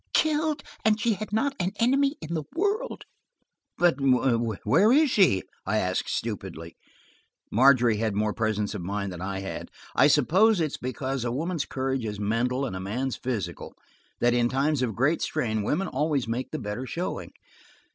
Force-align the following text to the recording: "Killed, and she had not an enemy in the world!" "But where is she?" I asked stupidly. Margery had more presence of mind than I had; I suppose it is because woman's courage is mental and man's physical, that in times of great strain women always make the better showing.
"Killed, 0.15 0.63
and 0.83 0.99
she 0.99 1.13
had 1.13 1.31
not 1.31 1.53
an 1.59 1.73
enemy 1.75 2.15
in 2.23 2.33
the 2.33 2.45
world!" 2.55 3.03
"But 3.77 3.97
where 4.01 4.91
is 4.91 5.11
she?" 5.11 5.43
I 5.63 5.77
asked 5.77 6.09
stupidly. 6.09 6.75
Margery 7.51 7.97
had 7.97 8.15
more 8.15 8.33
presence 8.33 8.73
of 8.73 8.81
mind 8.81 9.13
than 9.13 9.21
I 9.21 9.41
had; 9.41 9.69
I 9.95 10.07
suppose 10.07 10.59
it 10.59 10.65
is 10.71 10.77
because 10.77 11.23
woman's 11.23 11.65
courage 11.65 12.03
is 12.05 12.19
mental 12.19 12.65
and 12.65 12.83
man's 12.83 13.15
physical, 13.17 13.75
that 14.19 14.33
in 14.33 14.49
times 14.49 14.81
of 14.81 14.95
great 14.95 15.21
strain 15.21 15.61
women 15.61 15.87
always 15.87 16.27
make 16.27 16.49
the 16.49 16.57
better 16.57 16.87
showing. 16.87 17.29